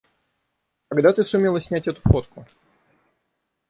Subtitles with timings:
[0.87, 2.47] Когда ты сумела снять эту фотку?